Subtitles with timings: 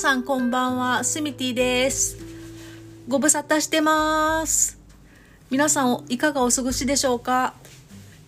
[0.00, 2.16] さんこんばんは、スミティです。
[3.06, 4.78] ご無沙汰してます。
[5.50, 7.52] 皆さんいかがお過ごしでしょうか？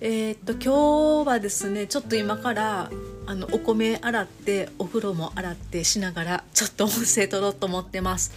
[0.03, 2.91] えー、っと、今日はですね、ちょっと今から
[3.25, 8.33] あのお米洗ってお風呂も洗ってしながらちょっと音声取ろうと思ってます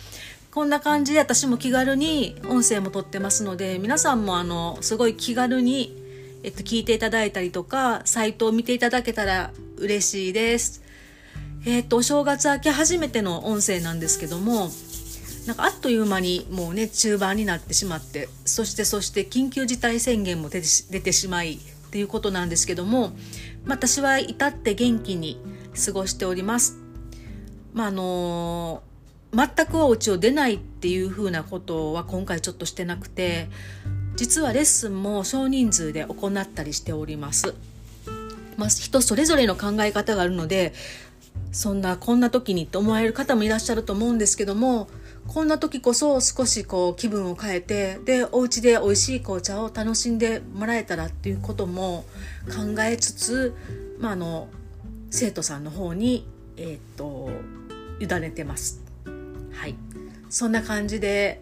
[0.50, 5.94] こんな感じで私も気軽に音声も撮ってますので皆さんもあのすごい気軽に、
[6.44, 10.84] えっと、聞いていただいたりとかサイトを見ていただけたら嬉しいです
[11.66, 14.70] えっとお正月明け初めての音声なんですけども
[15.48, 21.58] なんかあっという間にもうね中盤になってしまってそしてそして緊急事態宣言も出てしまいっ
[21.92, 23.14] ていうことなんですけども
[23.68, 25.40] 私は至って元気に
[25.86, 26.78] 過ごしております。
[27.73, 28.84] まあ、あの
[29.34, 33.50] 全くお家を出ないっていうふうなことは今回ちょっとしてなくて
[34.16, 37.54] 実はレッスンも少人数で行ったりしております。
[38.56, 40.73] まあ、人それぞれの考え方があるので
[41.52, 44.89] そんなこんな時にって思われる方もいらっしゃると思うんですけども
[45.28, 52.05] こんな時こそ少しこう気分を変えてでお家で美味しい紅茶を楽しんでもらえたらっていうことも
[52.47, 53.55] 考えつつ、
[54.00, 54.50] まあ、あの
[55.09, 56.27] 生徒さんの方に、
[56.58, 57.30] えー、っと
[57.99, 58.83] 委ねてます。
[59.53, 59.75] はい、
[60.30, 61.42] そんな感じで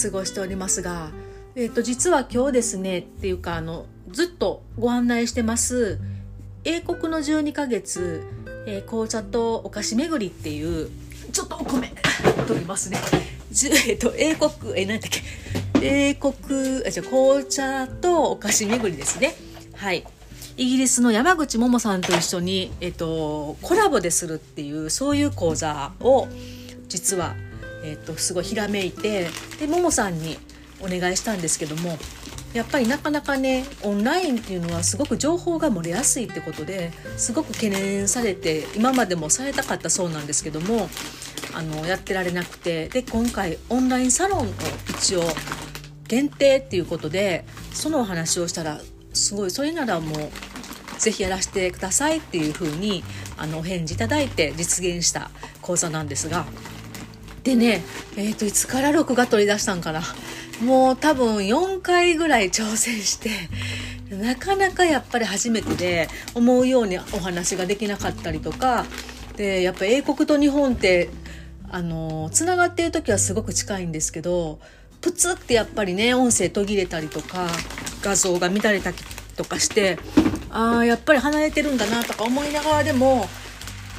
[0.00, 1.10] 過ごしておりますが、
[1.54, 5.98] えー、っと実は今日ですねっていうかあのずっとご案内してます
[6.64, 8.22] 英国の12ヶ月、
[8.70, 10.90] えー、紅茶とお菓子巡りっていう
[11.32, 11.92] ちょっとお米
[12.46, 12.98] 取りますね。
[13.88, 15.22] えっと、英国、え、何だっけ。
[15.82, 16.32] 英国、
[16.86, 19.34] あ、じゃ紅茶とお菓子巡りですね。
[19.74, 20.04] はい。
[20.56, 26.28] イギリスの山口桃さんと一緒に、えっと、コラボでするっていう、そういう講座を、
[26.88, 27.34] 実は、
[27.82, 30.38] えっと、すごいひらめいて、で、桃さんに
[30.80, 31.98] お願いしたんですけども、
[32.52, 40.88] やっぱりなかなかねオンラインっていうのはすごく情報が漏れやすいってことですごく懸念されて今までもされたかったそうなんですけども
[41.54, 44.44] あのやってられなくてで今回オンラインサロンを
[44.88, 45.22] 一応
[46.08, 48.80] 限定っていうことでそのお話をしたら
[49.12, 50.30] すごいそれならもう
[50.98, 53.04] ぜひやらせてくださいっていうふうに
[53.38, 55.30] あのお返事いただいて実現した
[55.62, 56.46] 講座なんですが。
[57.42, 57.82] でね
[58.18, 60.02] えっ、ー、といつから録画取り出したんかな。
[60.60, 63.30] もう多分4回ぐらい挑戦して
[64.14, 68.84] なかなかやっぱり初めてで思うようにお話ができなかったりとか
[69.36, 71.08] でやっぱ英国と日本って
[71.70, 74.58] あのつながっている時はすごく近いんですけど
[75.00, 77.46] プツってやっぱりね音声途切れたりとか
[78.02, 78.96] 画像が乱れたり
[79.36, 79.98] とかして
[80.50, 83.26] ああやっぱり離れてるんだなとか思いながらでも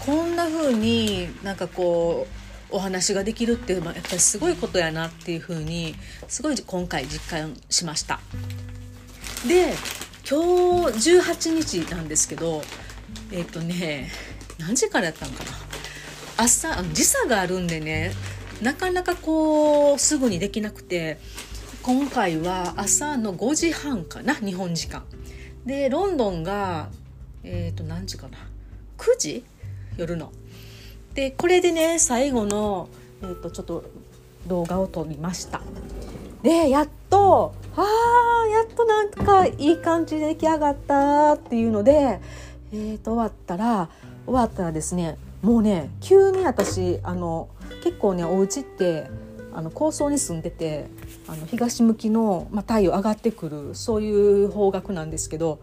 [0.05, 2.40] こんな風になんかこう
[2.71, 5.95] お話ができるっていうのはやっぱりすごいことやなっていうふうに
[6.27, 8.19] すごい今回実感しました。
[9.47, 9.73] で
[10.29, 12.61] 今日18日なんですけど
[13.31, 14.09] えっ、ー、とね
[14.59, 15.51] 何時からやったんかな。
[16.37, 18.11] 朝時差があるんでね
[18.61, 21.19] なかなかこうすぐにできなくて
[21.83, 25.03] 今回は朝の5時半かな日本時間。
[25.65, 26.89] でロンドンが
[27.43, 28.37] えっ、ー、と何時かな。
[28.97, 29.43] 9時？
[29.97, 30.31] 夜の。
[31.13, 32.89] でこれでね最後の、
[33.21, 33.83] えーと、ちょっと
[34.47, 35.61] 動画を撮りました。
[36.41, 37.81] でやっとあ
[38.49, 42.19] やっとなんかいい感じで出来上がったっていうので、
[42.73, 43.89] えー、と終わったら
[44.25, 47.49] 終わったらですねもうね急に私あの
[47.83, 49.07] 結構ねお家って
[49.53, 50.87] あの高層に住んでて
[51.27, 55.59] あの東向きの、ま、太陽上がってくるそういう方角なんですけど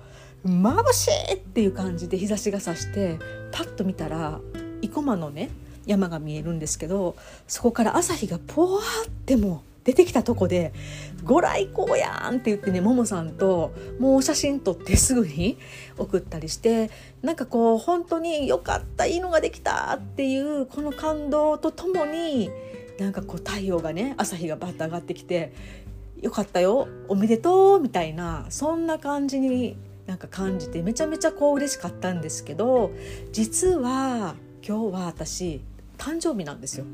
[0.46, 3.18] 眩しいっていう感じで日差しがさして
[3.50, 4.40] パッと見たら
[4.82, 5.50] 生駒のね
[5.86, 7.16] 山が見えるんですけど
[7.46, 10.74] そこから朝日がポワーっても出てきたとこで
[11.24, 15.56] 「ご来光やん!」って言ってねももさんともう写真撮ってすぐに
[15.96, 16.90] 送ったりして
[17.22, 22.50] なんかこう本当によかったいいのができたっていうこの感動とともに
[22.98, 25.54] なんかこう太陽がね朝日がバッと上がってきて
[26.20, 32.90] 「よかったよおめでとう」みたいなそんな感じになんか感じてめちゃめちゃこう嬉しかったんですけど
[33.32, 34.34] 実は
[34.68, 35.62] 今日は私
[35.96, 36.84] 誕生日なんですよ。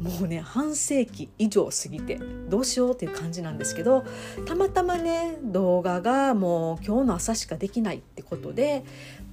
[0.00, 4.04] もうね半世紀以上過ぎてどうしようっていう感じなんですけど
[4.46, 8.84] たまたまね動画がもう今日の朝しかできないってことで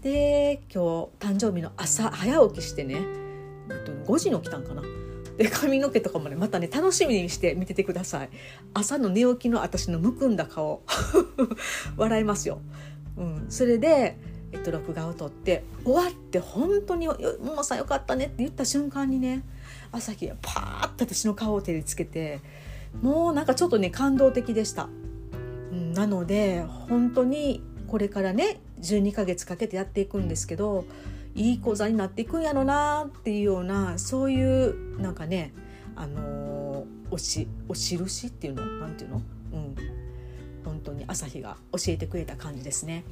[0.01, 3.01] で今日誕生日の朝早起きしてね
[4.07, 4.81] 5時に起きたんかな。
[5.37, 8.29] で髪の毛とかもねまたね楽しみにして見ててください。
[8.73, 10.83] 朝の寝起きの私のむくんだ顔。
[11.97, 12.61] 笑いますよ、
[13.17, 14.17] うん、それで
[14.55, 17.07] えっと、録画を撮って終わって本当に
[17.43, 19.43] 「ももさんよかったね」って言った瞬間にね
[19.91, 22.39] 朝日がパーッと私の顔を照りつけて
[23.01, 24.87] もうなんかちょっとね感動的でした。
[25.71, 30.85] うん、なので本当にこれからね12ヶ月かけてやっていくんですけど
[31.35, 35.53] いい講座になっていくんやろなっていうようなそういうなんかね
[35.97, 38.65] あのおしお印っていうの？
[38.65, 39.21] なんていうの？
[39.51, 39.75] うん
[40.63, 43.03] 本当に朝日が教えてくれた感じですね。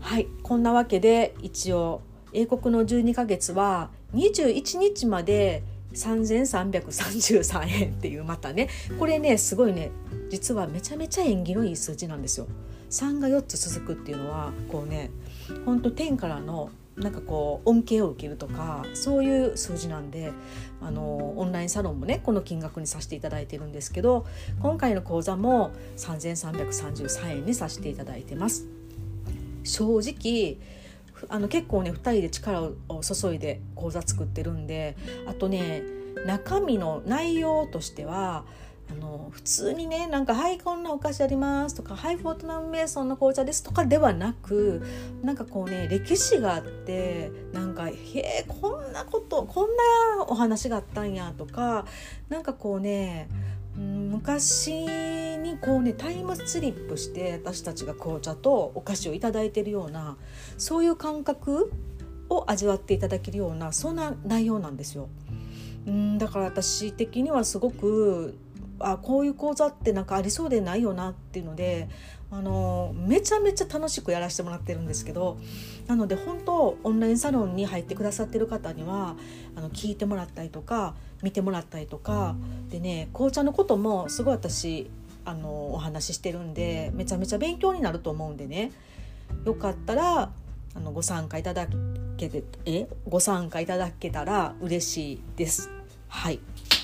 [0.00, 2.02] はいこんなわけで一応
[2.32, 5.62] 英国の12ヶ月は21日まで
[5.94, 8.68] 3333円っていうまたね
[8.98, 9.90] これねすごいね
[10.30, 12.46] 実はめちゃめちゃ縁起のいい数字なんですよ。
[12.90, 15.10] 3が4つ続くっていうのはこうね
[15.66, 20.32] ほんと天からのなんかこう恩恵を受けるとかそういう数字なんで
[20.80, 24.26] あのオンラインサロンもねこの金額にさせていただいてるんですけど
[24.60, 28.77] 今回の講座も3333円にさせていただいてます。
[29.68, 30.58] 正直
[31.28, 32.72] あの結構ね2人で力を
[33.02, 35.82] 注いで講座作ってるんであとね
[36.26, 38.44] 中身の内容としては
[38.90, 44.82] あの普通にねなんか「はいこんなお菓子あります」とか「はいフォートナムメイソンの紅茶です」とかではなく
[45.22, 49.68] なんかこうね歴史があってなんか「へえこんなことこん
[50.16, 51.84] なお話があったんや」とか
[52.30, 53.28] なんかこうね
[53.78, 54.86] 昔
[55.38, 60.16] にこうねタイムスリップして私たちが紅茶とお菓子を頂いてるような
[60.56, 61.72] そういう感覚
[62.28, 65.08] を味わっていただけるようなそんな内容なんですよ。
[65.86, 68.36] うんだから私的にはすごく
[68.80, 71.88] あこういう講座ってなんかありそうでないよなっていうので
[72.30, 75.38] あのめちゃめちゃ楽しくやらせてもらってるんですけど
[75.88, 79.16] なので本当オンラインサロンに入ってくださってる方には
[79.56, 82.36] あの聞いてもらったりとか見てもらったりとか
[82.68, 84.90] でね紅茶のこともすごい私
[85.24, 88.70] あのお話ししてるんでめちゃめちゃ勉強になると思うんでね。
[89.44, 90.30] よかったら
[90.74, 91.66] あのご参加いただ
[92.16, 92.86] けてえ？
[93.08, 95.70] ご参加いただけたら嬉しいです。
[96.08, 96.40] はい。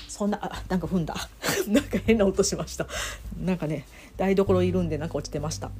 [0.07, 1.15] そんなあなんか踏んだ。
[1.67, 2.87] なんか変な音しました。
[3.39, 3.85] なんかね
[4.17, 5.71] 台所いるんでなんか落ちてました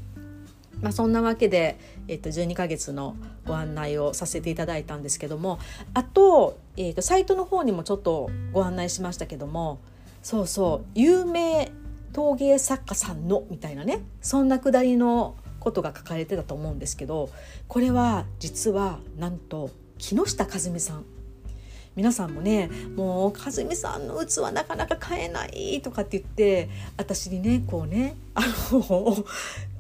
[0.82, 1.78] まあ、そんなわけで、
[2.08, 5.60] えっと、12ヶ月のご案内をさせていただいたんですけども
[5.94, 9.80] あと,、えっとサイトの方にもちょっとご案内しましたけども
[10.22, 11.72] そうそう有名
[12.14, 17.30] 陶芸作家さんのみたいなねそんなくだりのことが書かれてたと思うんですけど
[17.68, 21.06] これは実はなんと木下和美さん
[21.96, 29.26] 皆さんもねもう和美さんの器なかなか買えないとかって言って私にねこうねあの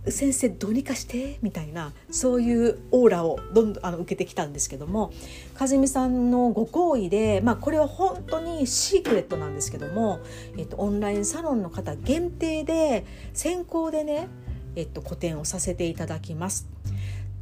[0.07, 5.11] 先生どうにかしてみたいなそういうオーラをどんどんあの受けてきたんですけども
[5.59, 10.19] 和美さんのご好意で、まあ、これは本当にシークレットなんですけども、
[10.57, 13.03] えっと、オンラインサロンの方限定で
[13.33, 14.27] 先行でね、
[14.75, 16.67] えっと、個展をさせていただきます。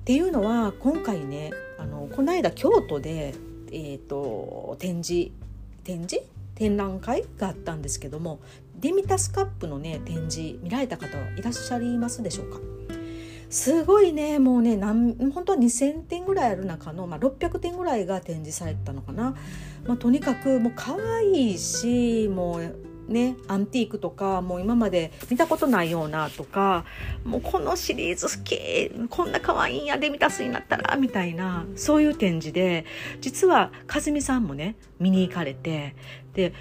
[0.02, 3.34] っていうのは今回ねあのこの間京都で
[3.74, 5.32] えーと、展示
[5.84, 6.24] 展示？
[6.56, 8.40] 展覧会があったんですけども
[8.80, 12.60] デミタスカップのね展示見られた方はいらっしゃいますでしょうか？
[13.50, 19.36] すごいねもうねなん本当は2,000点ぐらいある中の、まあ、600点ぐらいが展示されたのかな、
[19.88, 22.76] まあ、とにかくもう可愛いしもう
[23.08, 26.86] ね、アンティークとかもう今まで見たことないようなとか
[27.26, 32.86] もうこのシリーズ好きこんな可愛いんやデミタスになったらみたいなそういう展示で
[33.20, 35.96] 実は和美さんもね見に行かれて
[36.34, 36.54] で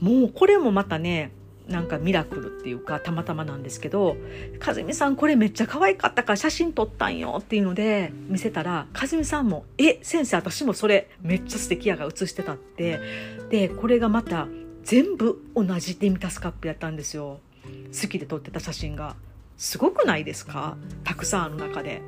[0.00, 1.32] もうこれもまたね
[1.68, 4.16] なんかミラクルっていうかたまたまなんですけど
[4.66, 12.98] 「和美さんこれめっちゃ可愛かったから写真撮ったんよ」っていうので見せたら和美さんも「え先生私もそれめっちゃ素敵やが写してた」って。
[13.50, 14.46] でこれがまた
[14.90, 17.38] 全部同じデミタスカップやったんですよ。
[18.02, 19.14] 好きで撮ってた写真が。
[19.56, 20.76] すごくないですか？
[21.04, 22.02] たくさんある中で。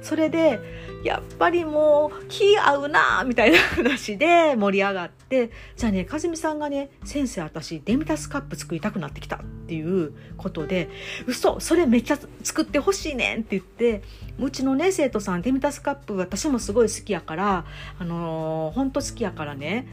[0.00, 0.60] それで
[1.02, 10.88] やっぱりもう気合うなみたいな話で盛り上がってじゃあね和美さんがね先生私デミタスカップ作りたくなってきたっていうことで
[11.26, 14.02] 嘘それめっちゃ作ってほしいねんって言って
[14.38, 17.64] うちのね生徒さんデミタスカップ私もすごい好きやから
[17.98, 19.88] あのー、ほんと好きやからね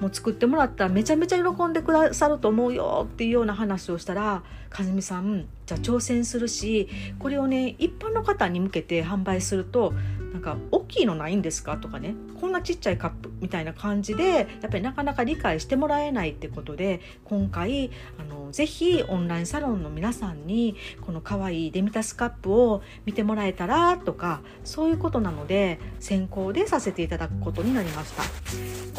[0.00, 4.42] もう作ってもらったらめちゃめちゃ喜んでくださると思うよっていうような話をしたら
[4.76, 6.88] 和美さんじゃあ挑戦するし
[7.18, 9.92] これをね一般の方に向けて販売すると
[10.32, 11.76] なんか大きいのないんですか？
[11.76, 12.14] とかね。
[12.40, 14.24] こんなちっちゃいカップみたいな感じで
[14.62, 28.22] やっぱりなかなか理解してもらえないってことで今回あのぜひオンラインサロンの皆さんにこの可愛いデミタスカップを見てもらえたらとかそういうことなので先行でさせていただくことになりました。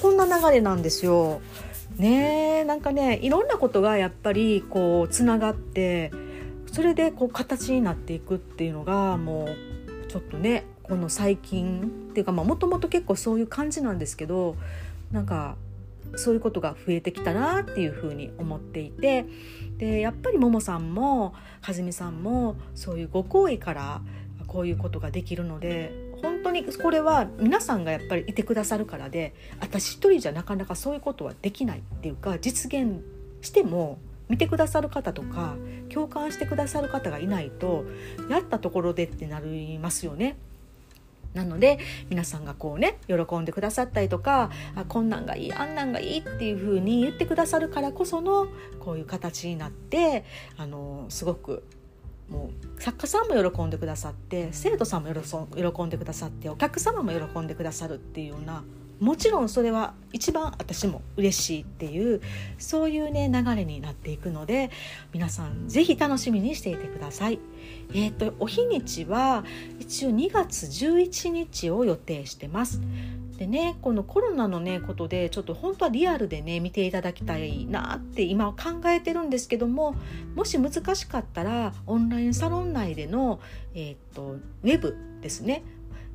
[0.02, 1.42] こんな流れなんですよ。
[1.98, 6.12] ねなんかねいろんなことがやっぱりこうつながって
[6.72, 14.56] それでこう形になっていくっていうのがもうちょっとねこの最近っていうかもともと結構そういう感じなんですけど
[15.12, 15.56] なんか
[16.16, 19.26] そういうことが増えてきたなっていうふうに思っていて
[19.78, 24.02] でやっぱりももさんもはじめさんもそういうご好意から
[24.48, 33.02] こういうことができるので本当にこれは皆さんがやっぱりいてくださるからで私一人じゃなかなかそういうことはできないっていうか実現
[33.42, 33.98] しても
[34.30, 35.56] 見てくださる方とか
[35.90, 37.86] 共感してくださる方がいないと
[38.30, 40.38] やったところでってなりますよね。
[41.34, 48.48] なので皆さんがこうね喜んでくださったりとかあこんなんがいいあんなんがいいっていう風に言ってくださるからこその
[48.80, 50.26] こういう形になって
[50.58, 51.64] あのすごく
[52.30, 58.64] もう作家さんも喜んでくださって生徒さんも喜んでくださってお客様も喜んでくださるっていうような
[59.02, 62.22] もちろんそれは一番私も嬉しいっていう
[62.60, 64.70] そういうね流れになっていくので
[65.12, 67.40] 皆さん是非楽しみにしていてください。
[67.94, 69.44] えーと、お日にちは
[69.80, 72.80] 一応2月11日を予定してます。
[73.38, 79.96] でねこのコロナのねことでちょっと本当はリアルでね見ていただきたいなって今は考えてるんですけども
[80.36, 83.40] もし難しかったらオンラインサロン内での、
[83.74, 85.64] えーと、ウェブですね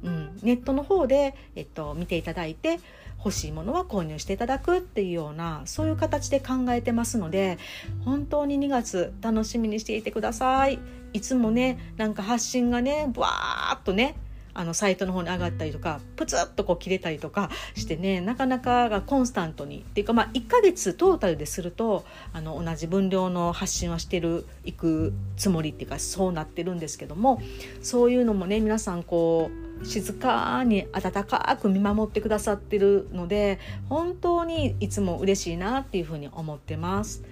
[0.02, 2.78] うん、ネットの方で、えっと、見ていただいて
[3.18, 7.58] 欲しいものは購入していただくっていうようなそういう形で考えてますので
[8.04, 10.78] 本当に2月楽しみにしていてください。
[11.12, 14.16] いつもねなんか発信がねバーっとね
[14.56, 27.40] あのサイトの方に上がったりとかプツッとこう切れたりとかしてねなかなかがコンスタントにっていうかまあ1ヶ月トータルでするとあの同じ分量の発信はしてるいくつもりっていうかそうなってるんですけども
[27.82, 29.50] そういうのもね皆さんこ
[29.82, 33.58] う静かに温かく見守ってくださってるので
[33.90, 37.22] 本当にいつも嬉しいなっていうふうに思ってます。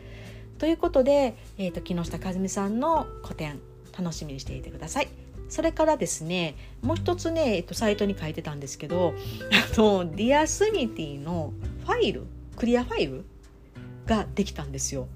[0.59, 3.61] ということで、えーと、木下和美さんの個展
[3.99, 5.24] 楽しみにしていてください。
[5.55, 9.15] それからですねもう一つね、えっと、サイトに書いてたんですけど
[9.77, 11.53] あのディアスミティの
[11.87, 12.25] ファイル
[12.57, 13.25] クリアファイル
[14.05, 15.07] ができたんですよ。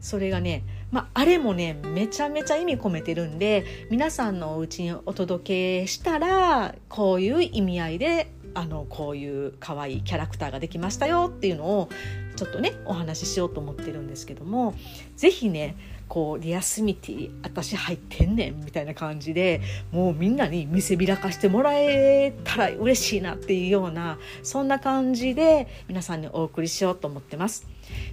[0.00, 11.88] それがね、まあ、あれもねめちゃめちゃ意味込めてるんで皆さんのお家にお届けしたらこういう意味合いであのこういう可愛いキャラクターができましたよっていうのを
[12.36, 14.74] ちょっとねお話ししようと思ってるんですけども
[15.16, 15.76] 是非ね
[16.08, 19.62] こうリアスミティ私入ってんねんみたいな感じで
[19.92, 27.66] もうみんなに見せびらかしてもらえたら嬉しいなっていうようなそんな感じで皆さんにお送りしようと思ってます。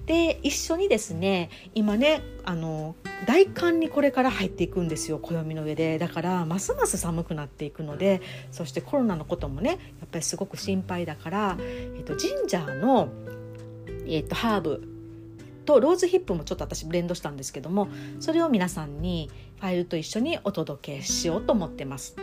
[0.05, 2.95] で一緒にですね今ねあの
[3.27, 8.21] 大寒にこれから入っていくんですよ暦の上でだからますます寒くなっていくので
[8.51, 13.09] そしてコロナのこともねやっぱりすごく心配だから、えっと、ジンジャーの、
[14.15, 14.87] えっと、ハーブ
[15.65, 17.89] とローズヒップもちょっと私ブレンドしたんですけども
[18.19, 22.15] それを皆さんにファイルと一緒にお届けしようと思ってます。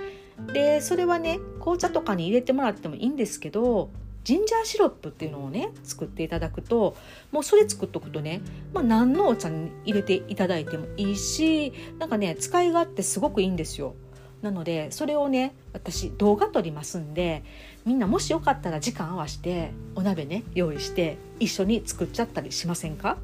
[0.53, 3.91] でそれはね紅茶とかに入れてもらってもいいんですけど
[4.25, 6.97] ジンジャーシロップっていうのをね作っていただくと
[7.31, 8.41] もうそれ作っとくとね、
[8.75, 13.95] まあ、何のお茶に入れていただいてもいいしなんかね使い勝手すごくいいんですよ。
[14.43, 17.45] なのでそれをね私動画撮りますんで
[17.87, 23.17] みんなもしよかったら時間合わせてお鍋ね用意して一緒に作っちゃったりしませんか？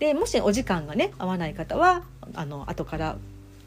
[0.00, 2.02] でもしお時間がね合わない方は
[2.34, 3.16] あの後から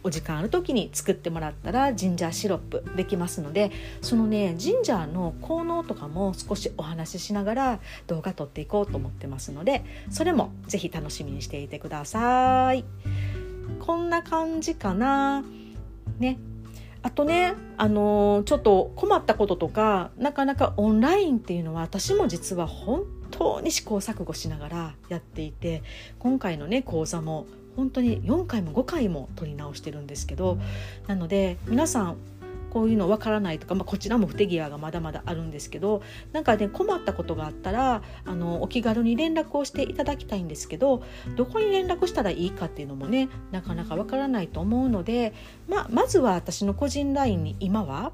[0.03, 12.83] お時間ある時に作ってもらったらジンジャーシロップできますのでそのねジンジャーの効能とかも少しお話ししながら動画撮っていこうと思ってますのでそれも是非楽しみにしていてください。
[13.79, 15.43] こんな感じかな。
[16.19, 16.37] ね。
[17.05, 25.83] あとね、あのー、ちょっと困ったこととかなかなかオンラインっていうのは私も実は本当に試行錯誤しながらやっていて
[26.17, 27.45] 今回のね講座も
[27.75, 30.57] 本当に4回も5回も取り直してるんですけど
[31.05, 32.17] なので皆さん
[32.75, 36.01] こういうのわからないとか、まあ、こちらも不手際がまだまだあるんですけど
[36.33, 41.01] なんかね困ったことがあったらあのお気軽に連絡をしていただきたいんですけど
[41.37, 45.33] どこに連絡したらいいかっていうのもねなかなかわからないと思うので、
[45.69, 48.11] まあ、まずは私の個人 LINE に今は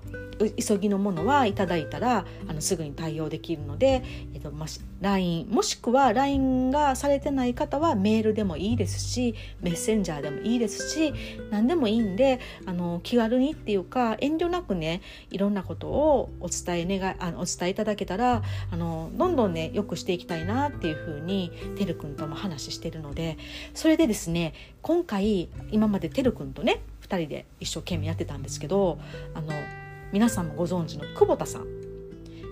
[0.64, 4.04] 急ぎのものはいただいたらあのすぐに対応できるので、
[4.36, 4.68] えっとま
[5.02, 11.14] LINE もしくは LINE がされてない方はメールでもいいですしメッセンジャーでもいいですし
[11.50, 23.38] 何でもいいんであの気軽にっていうか遠慮なくねいろんなことをお伝え願いあのお伝えいただけたらあのどんどんねよくしていきたいなっていうふうにてるくんとも話してるので
[23.74, 24.54] それでですね
[24.84, 29.00] 今回今までてるくんとね2人で一生懸命やってたんですけど
[29.34, 29.52] あの
[30.12, 31.82] 皆さんもご存知の久保田さん。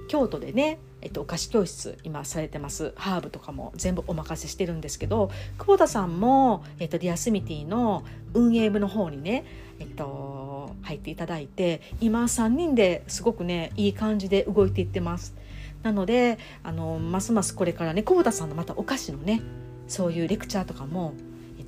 [0.09, 8.03] 京都でねえっと、お菓子教室今されてますハーブとかも全部お任せしてるんですけど久保田さんも、えっと、ディアスミティの
[8.33, 9.45] 運営部の方にね、
[9.79, 15.35] えっと、入っていただいて今3人ですごくねいい感じで動いていってます。
[15.83, 19.41] なのであのますますこれからね久保田さんのまたお菓子のね
[19.87, 21.13] そういうレクチャーとかも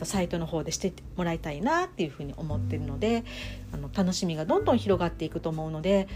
[0.06, 3.24] サイトの方でしてもらいたいなっていうふうに思ってるので
[3.72, 6.08] あの楽しみがどんどん広がっていくと思うので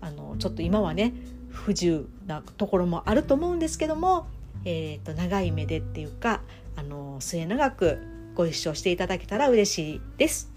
[0.00, 1.14] あのちょっと今はね
[1.54, 4.26] 不自由なところもあると思うんですけども、
[4.64, 6.40] えーと、長い目でっていうか
[6.76, 7.98] あの末永く
[8.34, 10.50] ご一緒していただけたら嬉しいです。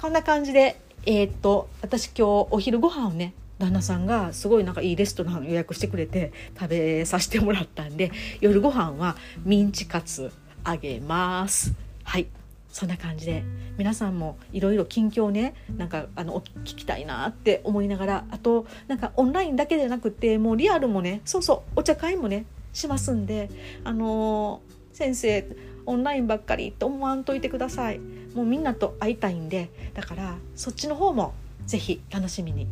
[0.00, 10.30] こんな感じで、えーと、私今日お昼ご飯をね旦那さんがすごいなんかいいレストラン予約してくれて食べさせてもらったんで夜ご飯はミンチカツ
[10.64, 11.74] あげます。
[12.04, 12.37] はい
[12.78, 13.42] そんな感じで
[13.76, 23.50] 皆さんもいろいろ近況ねなんかあの聞きたいなって思いながらあとなんかオンラインだけでなくてもうリアルもねそうそうお茶会もねしますんで
[23.82, 25.56] あのー、先生
[25.86, 27.98] オンラインばっかりと思わんといてください。
[27.98, 31.34] もうみんなと会いたいんでだからそっちの方も
[31.66, 32.68] 是非楽しみに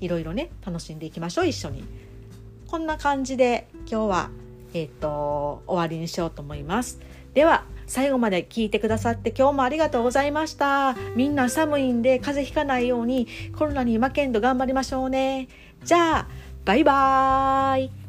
[0.00, 1.84] いろいろね楽しんでいきましょう一緒に。
[2.66, 4.30] こんな感じで今日は
[4.72, 6.98] えっ、ー、と終わりにしようと思います。
[7.34, 10.94] では最後まで聞いてくださって今日もありがとうございました。
[11.16, 13.26] みんな寒いんで風邪ひかないように
[13.58, 15.48] コロナに負けんと頑張りましょうね。
[15.82, 16.28] じゃあ、
[16.64, 17.99] バイバーイ。